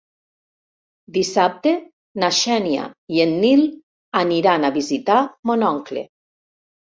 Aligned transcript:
Dissabte 1.17 1.73
na 2.23 2.29
Xènia 2.37 2.87
i 3.17 3.21
en 3.25 3.35
Nil 3.43 3.61
aniran 4.23 4.65
a 4.65 4.71
visitar 4.81 5.19
mon 5.51 5.67
oncle. 5.69 6.05